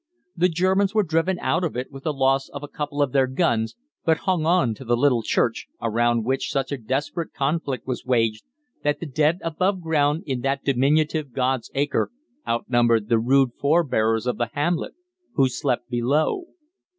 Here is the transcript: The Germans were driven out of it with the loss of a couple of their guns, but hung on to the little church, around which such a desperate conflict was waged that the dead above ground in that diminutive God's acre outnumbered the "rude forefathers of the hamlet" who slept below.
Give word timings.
The 0.35 0.49
Germans 0.49 0.95
were 0.95 1.03
driven 1.03 1.37
out 1.41 1.63
of 1.63 1.77
it 1.77 1.91
with 1.91 2.05
the 2.05 2.11
loss 2.11 2.49
of 2.49 2.63
a 2.63 2.67
couple 2.67 3.03
of 3.03 3.11
their 3.11 3.27
guns, 3.27 3.75
but 4.03 4.17
hung 4.25 4.47
on 4.47 4.73
to 4.73 4.83
the 4.83 4.97
little 4.97 5.21
church, 5.21 5.67
around 5.79 6.23
which 6.23 6.51
such 6.51 6.71
a 6.71 6.77
desperate 6.79 7.33
conflict 7.33 7.85
was 7.85 8.03
waged 8.03 8.43
that 8.83 8.99
the 8.99 9.05
dead 9.05 9.37
above 9.43 9.79
ground 9.79 10.23
in 10.25 10.41
that 10.41 10.63
diminutive 10.63 11.33
God's 11.33 11.69
acre 11.75 12.09
outnumbered 12.47 13.09
the 13.09 13.19
"rude 13.19 13.51
forefathers 13.59 14.25
of 14.25 14.39
the 14.39 14.49
hamlet" 14.53 14.95
who 15.35 15.47
slept 15.47 15.87
below. 15.87 16.45